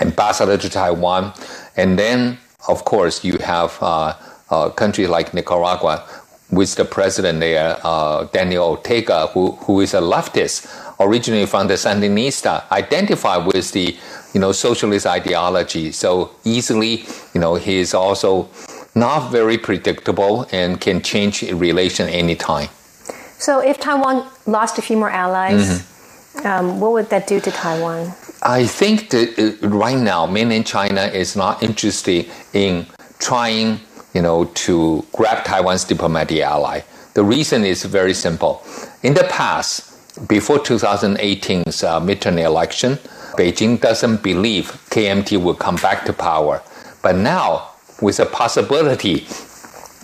[0.00, 1.32] ambassador to Taiwan,
[1.76, 4.14] and then of course you have uh,
[4.50, 6.04] a country like Nicaragua
[6.50, 10.66] with the president there, uh, Daniel Ortega, who who is a leftist,
[11.00, 13.96] originally from the Sandinista, identified with the
[14.32, 15.92] you know socialist ideology.
[15.92, 17.04] So easily,
[17.34, 18.48] you know, he is also
[18.94, 22.68] not very predictable and can change relation anytime.
[23.38, 25.82] So if Taiwan lost a few more allies,
[26.34, 26.46] Mm-hmm.
[26.46, 28.12] um, what would that do to Taiwan?
[28.42, 32.86] I think that uh, right now, mainland China is not interested in
[33.18, 33.80] trying,
[34.14, 36.80] you know, to grab Taiwan's diplomatic ally.
[37.14, 38.62] The reason is very simple.
[39.02, 39.93] In the past,
[40.28, 42.96] before 2018's uh, midterm election,
[43.36, 46.62] Beijing doesn't believe KMT will come back to power.
[47.02, 49.26] But now, with the possibility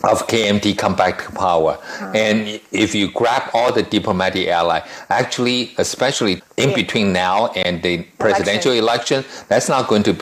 [0.03, 1.79] of KMT come back to power.
[2.15, 8.05] And if you grab all the diplomatic ally, actually, especially in between now and the
[8.19, 10.15] presidential election, that's not going to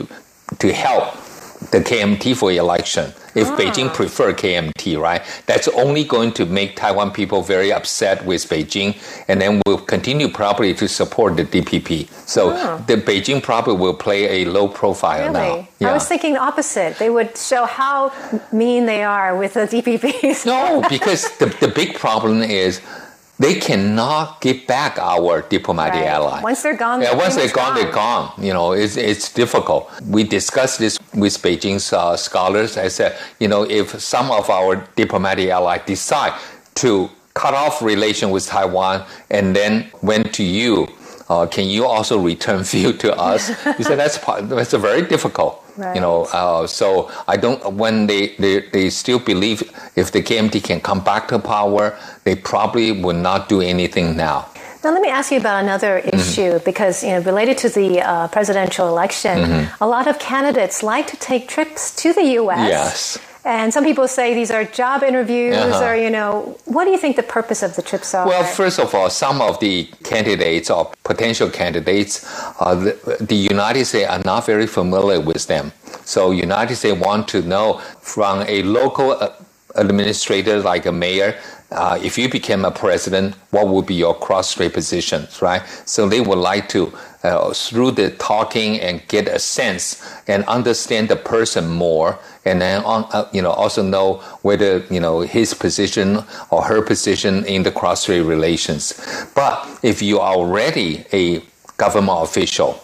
[0.59, 1.15] to help
[1.71, 3.13] the KMT for election.
[3.39, 3.57] If ah.
[3.57, 8.97] Beijing prefer KMT, right, that's only going to make Taiwan people very upset with Beijing,
[9.29, 12.09] and then will continue probably to support the DPP.
[12.29, 12.83] So ah.
[12.87, 15.69] the Beijing probably will play a low profile Really?
[15.81, 15.91] now.
[15.91, 16.99] I was thinking the opposite.
[16.99, 18.13] They would show how
[18.53, 20.45] mean they are with the DPPs.
[20.45, 22.81] No, because the, the big problem is
[23.39, 26.07] they cannot get back our diplomatic Right.
[26.09, 26.43] ally.
[26.43, 28.33] Once they're gone, yeah, once they're much gone, they're gone.
[28.39, 29.91] You know, it's, it's difficult.
[30.09, 32.77] We discussed this with Beijing's uh, scholars.
[32.77, 36.35] I said, you know, if some of our diplomatic allies decide
[36.77, 40.89] to cut off relation with Taiwan and then went to you,
[41.29, 43.49] uh, can you also return fuel to us?
[43.77, 45.65] He said that's part, that's very difficult.
[45.95, 47.63] You know, uh, so I don't.
[47.75, 49.63] When they, they they still believe
[49.95, 54.49] if the KMT can come back to power, they probably would not do anything now.
[54.83, 56.19] Now, let me ask you about another Mm-hmm.
[56.19, 59.83] issue because, you know, related to the uh, presidential election, Mm-hmm.
[59.83, 62.69] a lot of candidates like to take trips to the U.S.
[62.69, 63.19] Yes.
[63.49, 65.85] And some people say these are job interviews Uh-huh.
[65.87, 66.31] or, you know,
[66.67, 68.27] what do you think the purpose of the trips are?
[68.33, 72.13] Well, first of all, some of the candidates or potential candidates,
[72.61, 72.93] uh, the,
[73.33, 75.73] the United States are not very familiar with them.
[76.05, 77.81] So United States want to know
[78.15, 79.31] from a local uh,
[79.77, 81.31] administrator like a mayor,
[81.71, 85.63] uh, if you became a president, what would be your cross-strait positions, right?
[85.85, 91.09] So they would like to, uh, through the talking and get a sense and understand
[91.09, 95.53] the person more, and then on, uh, you know also know whether you know his
[95.53, 98.95] position or her position in the cross-strait relations.
[99.35, 101.43] But if you are already a
[101.77, 102.81] government official,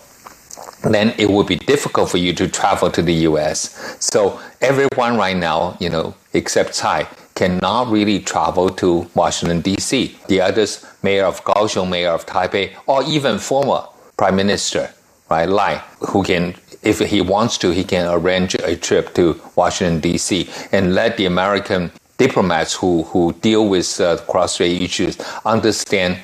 [0.82, 3.96] then it would be difficult for you to travel to the U.S.
[4.00, 10.16] So everyone right now, you know, except Tsai, cannot really travel to Washington D.C.
[10.28, 14.92] The others, mayor of Kaohsiung, mayor of Taipei, or even former prime minister,
[15.30, 20.00] right, Lai, who can, if he wants to, he can arrange a trip to Washington
[20.00, 20.48] D.C.
[20.72, 26.18] and let the American diplomats who who deal with uh, cross-strait issues understand,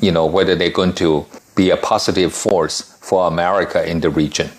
[0.00, 4.50] you know, whether they're going to be a positive force for America in the region.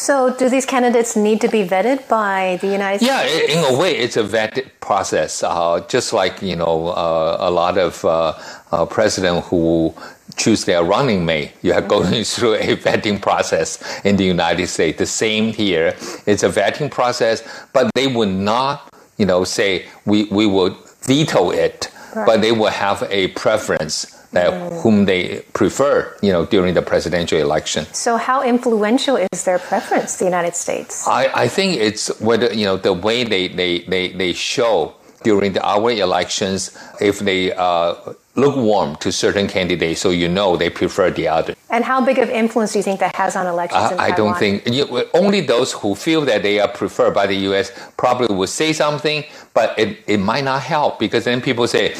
[0.00, 3.52] So, do these candidates need to be vetted by the United Yeah, States?
[3.52, 5.42] Yeah, in a way, it's a vetted process.
[5.42, 8.32] Uh, just like you know, uh, a lot of uh,
[8.72, 9.94] uh, presidents who
[10.36, 14.98] choose their running mate, you are going through a vetting process in the United States.
[14.98, 15.94] The same here.
[16.26, 17.42] It's a vetting process,
[17.74, 22.70] but they would not, you know, say we we will veto it, but they will
[22.70, 27.84] have a preference that whom they prefer, you know, during the presidential election.
[27.92, 31.06] So, how influential is their preference, the United States?
[31.06, 35.52] I, I think it's whether you know the way they they, they, they show during
[35.52, 37.94] the our elections if they uh,
[38.36, 41.54] lukewarm to certain candidates, so you know they prefer the other.
[41.68, 44.66] And how big of influence do you think that has on elections I don't think
[44.66, 47.72] you, only those who feel that they are preferred by the U.S.
[47.96, 51.94] probably will say something, but it, it might not help because then people say,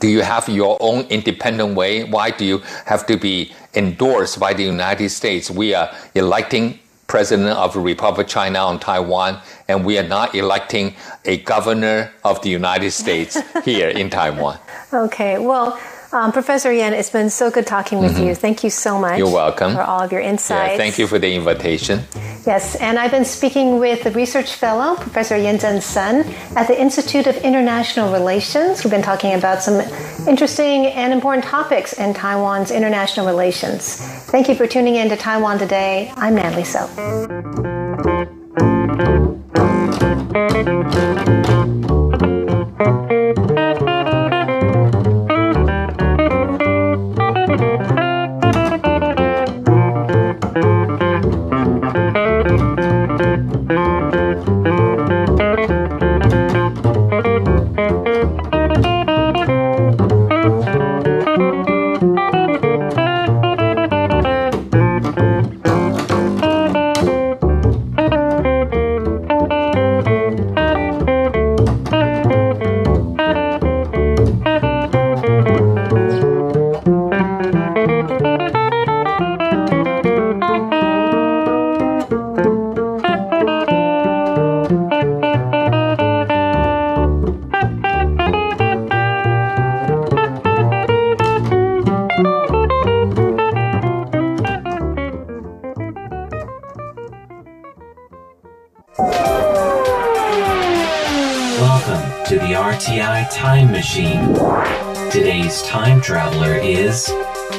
[0.00, 2.04] do you have your own independent way?
[2.04, 5.50] Why do you have to be endorsed by the United States?
[5.50, 10.34] We are electing president of the Republic of China on Taiwan, and we are not
[10.34, 10.94] electing
[11.24, 14.58] a governor of the United States here in Taiwan.
[14.92, 15.76] Okay, well,
[16.14, 18.34] um, Professor Yen, it's been so good talking with you.
[18.34, 19.12] Thank you so much.
[19.12, 19.18] Mm-hmm.
[19.18, 19.72] You're welcome.
[19.74, 20.72] For all of your insights.
[20.72, 22.04] Yeah, thank you for the invitation.
[22.46, 26.24] Yes, and I've been speaking with the research fellow, Professor Yen Chen-shen,
[26.56, 28.84] at the Institute of International Relations.
[28.84, 29.80] We've been talking about some
[30.28, 33.96] interesting and important topics in Taiwan's international relations.
[34.30, 36.12] Thank you for tuning in to Taiwan Today.
[36.16, 36.88] I'm Natalie So.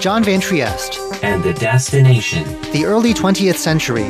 [0.05, 2.43] John Van Trieste, and the destination.
[2.73, 4.03] the early 20th century.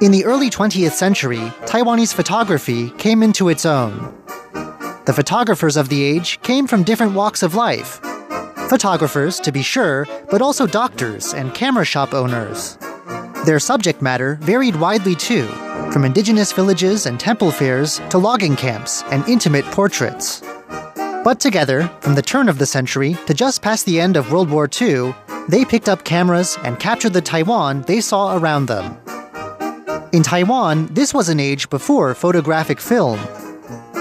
[0.00, 4.14] In the early 20th century, Taiwanese photography came into its own.
[5.06, 7.98] The photographers of the age came from different walks of life.
[8.68, 12.78] Photographers, to be sure, but also doctors and camera shop owners.
[13.44, 15.48] Their subject matter varied widely too,
[15.96, 20.42] from indigenous villages and temple fairs to logging camps and intimate portraits.
[21.24, 24.50] But together, from the turn of the century to just past the end of World
[24.50, 25.14] War II,
[25.48, 28.98] they picked up cameras and captured the Taiwan they saw around them.
[30.12, 33.18] In Taiwan, this was an age before photographic film.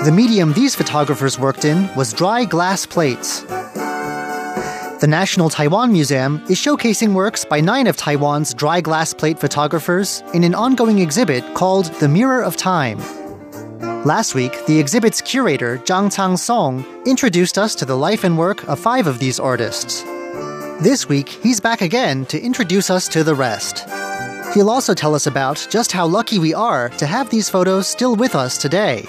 [0.03, 3.45] The medium these photographers worked in was dry glass plates.
[5.01, 10.23] The National Taiwan Museum is showcasing works by nine of Taiwan's dry glass plate photographers
[10.33, 12.99] in an ongoing exhibit called The Mirror of Time.
[14.05, 18.65] Last week, the exhibit's curator, Zhang Tang Song, introduced us to the life and work
[18.69, 20.01] of five of these artists.
[20.81, 23.83] This week, he's back again to introduce us to the rest.
[24.53, 28.15] He'll also tell us about just how lucky we are to have these photos still
[28.15, 29.05] with us today.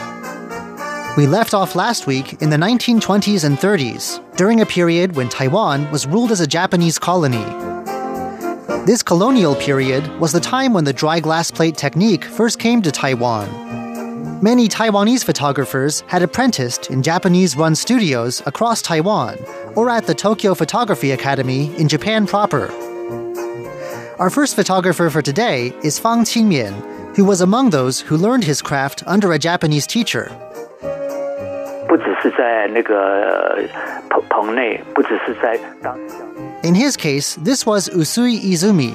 [1.17, 5.91] We left off last week in the 1920s and 30s, during a period when Taiwan
[5.91, 7.43] was ruled as a Japanese colony.
[8.85, 12.93] This colonial period was the time when the dry glass plate technique first came to
[12.93, 14.43] Taiwan.
[14.43, 19.39] Many Taiwanese photographers had apprenticed in Japanese run studios across Taiwan
[19.75, 22.71] or at the Tokyo Photography Academy in Japan proper.
[24.19, 28.61] Our first photographer for today is Fang Qingmian, who was among those who learned his
[28.61, 30.31] craft under a Japanese teacher.
[31.88, 33.64] 不只是在那个呃
[34.10, 35.98] 棚棚内，不只是在当
[36.64, 38.94] In his case, this was Usui Izumi.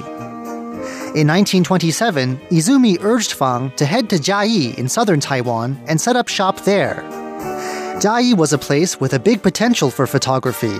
[1.14, 6.28] In 1927, Izumi urged Fang to head to Jiayi in southern Taiwan and set up
[6.28, 7.02] shop there.
[7.98, 10.78] Jiayi was a place with a big potential for photography.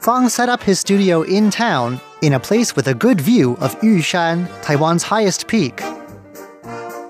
[0.00, 3.74] Fang set up his studio in town in a place with a good view of
[3.80, 5.80] Yushan, Taiwan's highest peak.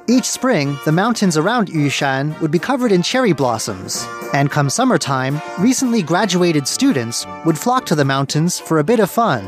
[0.09, 5.41] Each spring, the mountains around Yushan would be covered in cherry blossoms, and come summertime,
[5.59, 9.45] recently graduated students would flock to the mountains for a bit of fun.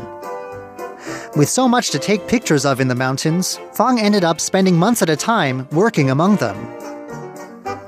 [1.37, 5.01] With so much to take pictures of in the mountains, Fang ended up spending months
[5.01, 6.57] at a time working among them.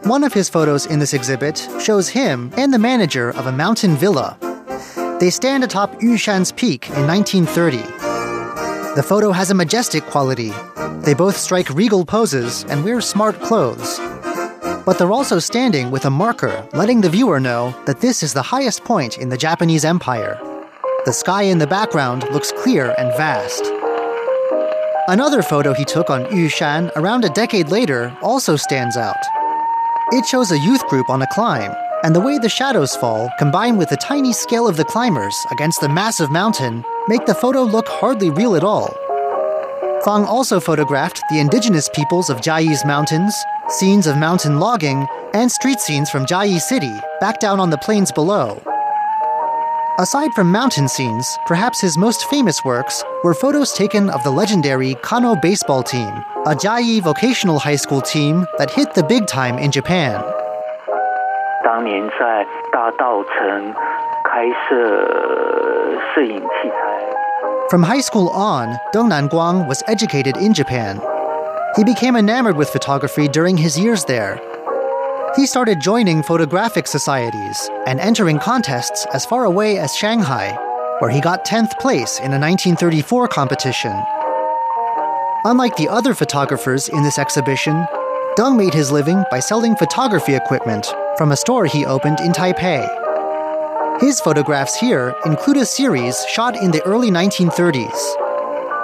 [0.03, 3.97] One of his photos in this exhibit shows him and the manager of a mountain
[3.97, 4.37] villa.
[5.19, 8.00] They stand atop Yushan's peak in 1930.
[8.93, 10.51] The photo has a majestic quality.
[11.05, 13.97] They both strike regal poses and wear smart clothes.
[14.85, 18.41] But they're also standing with a marker, letting the viewer know that this is the
[18.41, 20.37] highest point in the Japanese Empire.
[21.05, 23.63] The sky in the background looks clear and vast.
[25.07, 29.23] Another photo he took on Yushan around a decade later also stands out.
[30.11, 31.73] It shows a youth group on a climb,
[32.03, 35.79] and the way the shadows fall, combined with the tiny scale of the climbers against
[35.79, 38.95] the massive mountain, make the photo look hardly real at all.
[40.03, 43.35] Fang also photographed the indigenous peoples of Jiayi's mountains,
[43.69, 48.11] scenes of mountain logging, and street scenes from Jiayi City, back down on the plains
[48.11, 48.61] below.
[49.99, 54.95] Aside from mountain scenes, perhaps his most famous works were photos taken of the legendary
[55.03, 59.71] Kano baseball team, a Jai vocational high school team that hit the big time in
[59.71, 60.23] Japan.
[61.63, 63.73] 当年在大道城
[64.23, 65.80] 开设
[67.71, 70.99] from high school on, Deng Nanguang was educated in Japan.
[71.77, 74.41] He became enamored with photography during his years there.
[75.37, 80.51] He started joining photographic societies and entering contests as far away as Shanghai,
[80.99, 83.93] where he got 10th place in a 1934 competition.
[85.45, 87.85] Unlike the other photographers in this exhibition,
[88.37, 93.00] Deng made his living by selling photography equipment from a store he opened in Taipei.
[94.00, 98.16] His photographs here include a series shot in the early 1930s.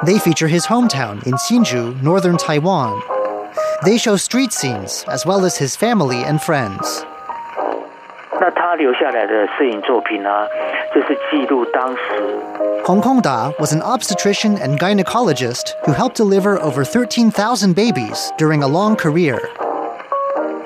[0.05, 3.03] They feature his hometown in Hsinchu, northern Taiwan.
[3.85, 7.05] They show street scenes as well as his family and friends.
[8.41, 10.29] 那他留下来的摄影作品呢，
[10.93, 12.43] 就是记录当时
[12.85, 18.65] Hong Kong Da was an obstetrician and gynecologist who helped deliver over 13,000 babies during
[18.65, 19.39] a long career.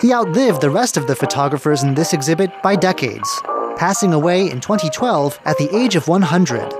[0.00, 3.28] He outlived the rest of the photographers in this exhibit by decades,
[3.77, 6.73] passing away in 2012 at the age of 100.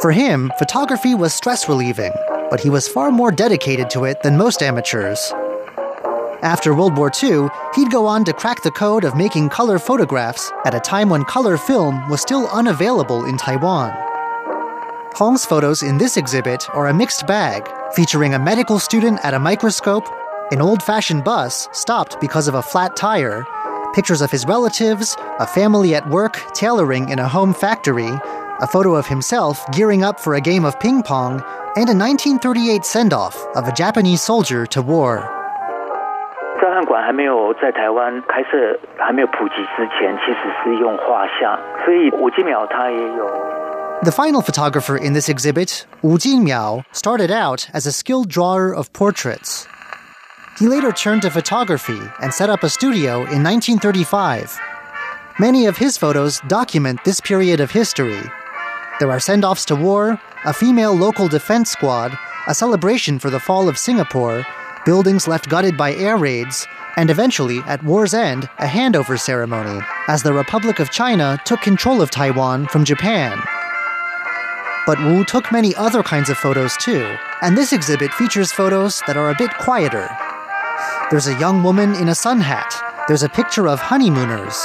[0.00, 2.12] For him, photography was stress relieving,
[2.50, 5.32] but he was far more dedicated to it than most amateurs.
[6.42, 10.50] After World War II, he'd go on to crack the code of making color photographs
[10.64, 13.92] at a time when color film was still unavailable in Taiwan.
[15.14, 19.38] Hong's photos in this exhibit are a mixed bag, featuring a medical student at a
[19.38, 20.08] microscope,
[20.50, 23.44] an old fashioned bus stopped because of a flat tire,
[23.93, 28.11] pictures of his relatives, a family at work tailoring in a home factory,
[28.59, 31.41] a photo of himself gearing up for a game of ping pong,
[31.75, 35.29] and a 1938 send off of a Japanese soldier to war.
[36.61, 43.27] 照相馆还没有在台湾开设、还没有普及之前，其实是用画像，所以吴金淼他也有
[44.03, 48.91] The final photographer in this exhibit, Wu Jinmiao, started out as a skilled drawer of
[48.93, 49.67] portraits.
[50.60, 54.60] He later turned to photography and set up a studio in 1935.
[55.38, 58.20] Many of his photos document this period of history.
[58.98, 62.12] There are send offs to war, a female local defense squad,
[62.46, 64.44] a celebration for the fall of Singapore,
[64.84, 66.66] buildings left gutted by air raids,
[66.98, 72.02] and eventually, at war's end, a handover ceremony as the Republic of China took control
[72.02, 73.40] of Taiwan from Japan.
[74.86, 79.16] But Wu took many other kinds of photos too, and this exhibit features photos that
[79.16, 80.10] are a bit quieter.
[81.09, 82.73] There's a young woman in a sun hat,
[83.07, 84.57] there's a picture of honeymooners,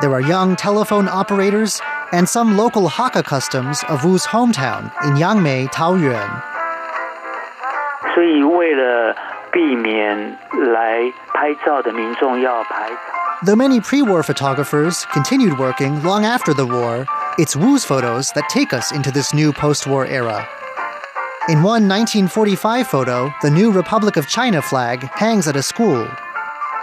[0.00, 1.80] there are young telephone operators,
[2.12, 6.42] and some local Hakka customs of Wu's hometown in Yangmei, Taoyuan.
[8.14, 9.14] 所以为了
[9.52, 10.38] 避免
[10.72, 13.20] 来拍照的民众要排长。
[13.44, 17.06] Though many pre war photographers continued working long after the war,
[17.38, 20.46] it's Wu's photos that take us into this new post war era.
[21.47, 26.01] In one 1945 photo, the new Republic of China flag hangs at a school.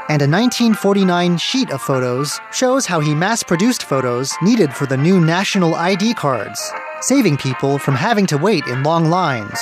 [0.09, 4.97] And a 1949 sheet of photos shows how he mass produced photos needed for the
[4.97, 9.59] new national ID cards, saving people from having to wait in long lines.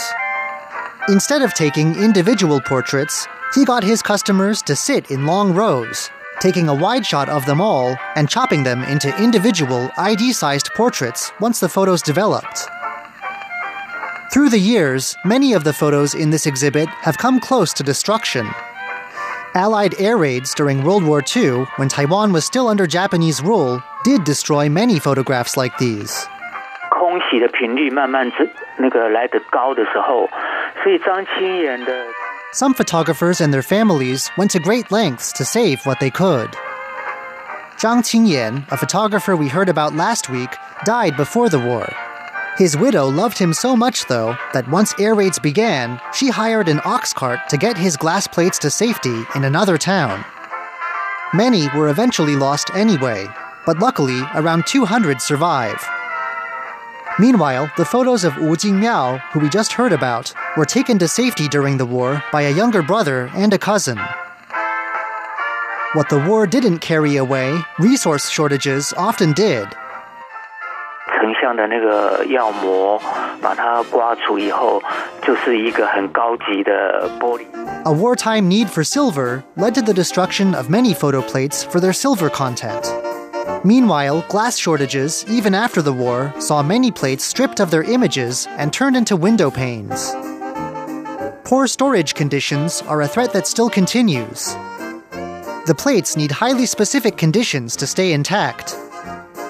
[1.08, 6.68] Instead of taking individual portraits, he got his customers to sit in long rows, taking
[6.68, 11.58] a wide shot of them all and chopping them into individual ID sized portraits once
[11.58, 12.68] the photos developed.
[14.31, 18.47] Through the years, many of the photos in this exhibit have come close to destruction.
[19.53, 24.25] Allied air raids during World War II, when Taiwan was still under Japanese rule, did
[24.25, 26.27] destroy many photographs like these.
[26.89, 30.27] 空袭的频率慢慢增那个来得高的时候，
[30.83, 31.91] 所以张清妍的
[32.53, 36.49] Some photographers and their families went to great lengths to save what they could.
[37.77, 40.51] Zhang Qingyan, a photographer we heard about last week,
[40.85, 41.87] died before the war.
[42.60, 46.82] His widow loved him so much, though, that once air raids began, she hired an
[46.84, 50.22] ox cart to get his glass plates to safety in another town.
[51.32, 53.26] Many were eventually lost anyway,
[53.64, 55.82] but luckily, around 200 survive.
[57.18, 61.48] Meanwhile, the photos of Wu Jinmiao, who we just heard about, were taken to safety
[61.48, 63.98] during the war by a younger brother and a cousin.
[65.94, 69.66] What the war didn't carry away, resource shortages often did.
[71.39, 73.01] 成像的那个药膜，
[73.41, 74.81] 把它刮除以后，
[75.21, 77.45] 就是一个很高级的玻璃。
[77.85, 81.93] A wartime need for silver led to the destruction of many photo plates for their
[81.93, 82.83] silver content.
[83.63, 88.71] Meanwhile, glass shortages, even after the war, saw many plates stripped of their images and
[88.71, 90.13] turned into window panes.
[91.43, 94.55] Poor storage conditions are a threat that still continues.
[95.65, 98.75] The plates need highly specific conditions to stay intact.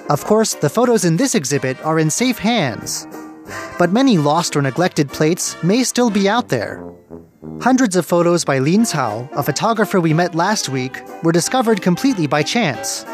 [0.10, 3.08] Of course, the photos in this exhibit are in safe hands.
[3.78, 6.84] But many lost or neglected plates may still be out there.
[7.62, 12.28] Hundreds of photos by Lin Cao, a photographer we met last week, were discovered completely
[12.28, 13.06] by chance.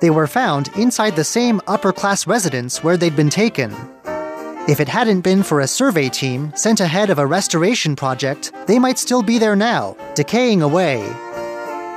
[0.00, 3.72] They were found inside the same upper class residence where they'd been taken.
[4.68, 8.78] If it hadn't been for a survey team sent ahead of a restoration project, they
[8.78, 11.02] might still be there now, decaying away.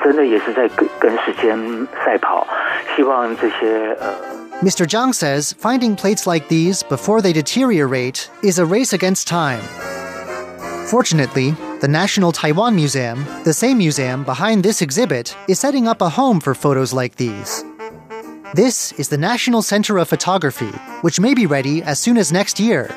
[0.02, 1.58] 真的也是在跟跟时间
[2.06, 2.63] 赛跑，希望这些呃
[4.63, 4.87] Mr.
[4.87, 9.63] Zhang says finding plates like these before they deteriorate is a race against time.
[10.87, 16.09] Fortunately, the National Taiwan Museum, the same museum behind this exhibit, is setting up a
[16.09, 17.65] home for photos like these.
[18.55, 20.71] This is the National Center of Photography,
[21.01, 22.95] which may be ready as soon as next year.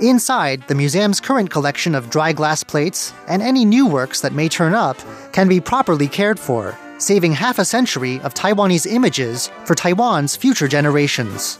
[0.00, 4.48] Inside, the museum's current collection of dry glass plates and any new works that may
[4.48, 4.98] turn up
[5.32, 10.68] can be properly cared for, saving half a century of Taiwanese images for Taiwan's future
[10.68, 11.58] generations.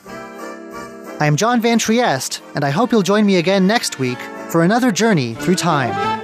[1.21, 4.19] I am John Van Trieste, and I hope you'll join me again next week
[4.49, 6.24] for another journey through time.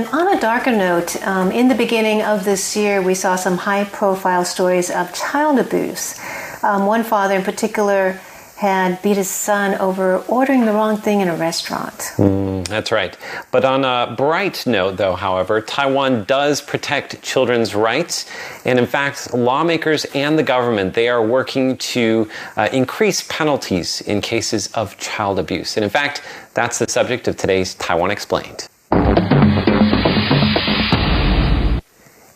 [0.00, 3.58] And on a darker note, um, in the beginning of this year, we saw some
[3.58, 6.18] high profile stories of child abuse.
[6.62, 8.12] Um, one father in particular
[8.56, 11.98] had beat his son over ordering the wrong thing in a restaurant.
[12.16, 13.14] Mm, that's right.
[13.50, 18.24] But on a bright note, though, however, Taiwan does protect children's rights.
[18.64, 24.22] And in fact, lawmakers and the government, they are working to uh, increase penalties in
[24.22, 25.76] cases of child abuse.
[25.76, 26.22] And in fact,
[26.54, 28.66] that's the subject of today's Taiwan Explained.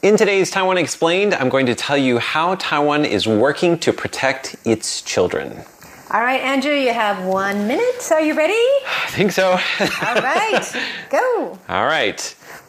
[0.05, 4.55] In today's Taiwan Explained, I'm going to tell you how Taiwan is working to protect
[4.66, 5.64] its children.
[6.11, 8.12] All right, Andrew, you have one minute.
[8.12, 8.52] Are you ready?
[8.52, 9.52] I think so.
[9.52, 10.62] All right,
[11.11, 11.59] go.
[11.70, 12.20] All right.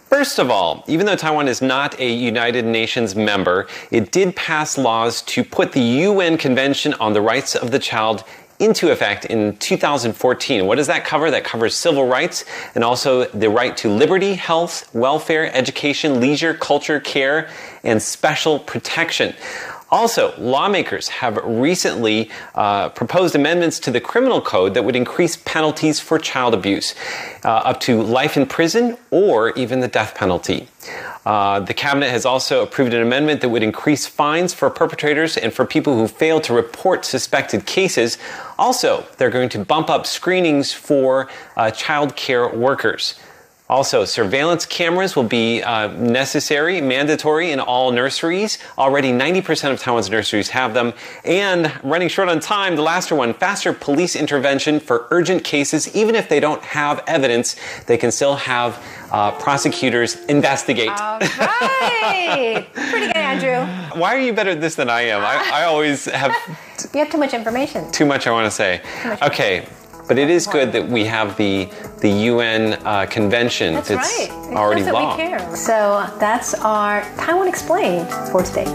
[0.07, 4.77] First of all, even though Taiwan is not a United Nations member, it did pass
[4.77, 8.23] laws to put the UN Convention on the Rights of the Child
[8.59, 10.65] into effect in 2014.
[10.65, 11.29] What does that cover?
[11.29, 16.99] That covers civil rights and also the right to liberty, health, welfare, education, leisure, culture,
[16.99, 17.49] care,
[17.83, 19.35] and special protection.
[19.91, 25.99] Also, lawmakers have recently uh, proposed amendments to the criminal code that would increase penalties
[25.99, 26.95] for child abuse,
[27.43, 30.67] uh, up to life in prison or even the death penalty.
[31.25, 35.53] Uh, the cabinet has also approved an amendment that would increase fines for perpetrators and
[35.53, 38.17] for people who fail to report suspected cases.
[38.59, 41.27] Also, they're going to bump up screenings for
[41.57, 43.15] uh, child care workers.
[43.67, 48.59] Also, surveillance cameras will be uh, necessary, mandatory in all nurseries.
[48.77, 50.93] Already 90% of Taiwan's nurseries have them.
[51.23, 55.95] And running short on time, the last one, faster police intervention for urgent cases.
[55.95, 57.55] Even if they don't have evidence,
[57.87, 58.79] they can still have
[59.11, 60.89] uh, prosecutors investigate.
[60.89, 62.67] All right.
[62.71, 63.65] Pretty good, Andrew.
[63.99, 65.21] Why are you better at this than I am?
[65.21, 66.31] I, I always have.
[66.93, 67.89] You have too much information.
[67.91, 68.81] Too much, I want to say.
[69.23, 69.65] Okay.
[70.07, 71.67] But it is good that we have the
[72.01, 74.55] the UN uh, convention that's, that's right.
[74.55, 75.15] already that law.
[75.15, 75.55] We care.
[75.55, 78.65] So that's our Taiwan Explained for today.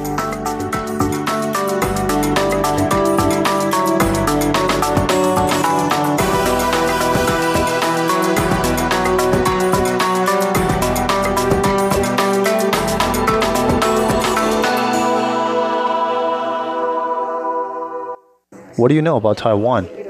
[18.77, 20.10] What do you know about Taiwan?